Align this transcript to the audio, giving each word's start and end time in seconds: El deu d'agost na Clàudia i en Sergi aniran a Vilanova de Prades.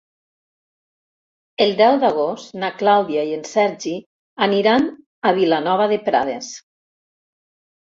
El 1.65 1.73
deu 1.81 1.99
d'agost 2.05 2.57
na 2.65 2.71
Clàudia 2.81 3.29
i 3.29 3.37
en 3.37 3.47
Sergi 3.53 3.95
aniran 4.51 4.93
a 5.35 5.39
Vilanova 5.43 5.93
de 5.97 6.05
Prades. 6.13 6.55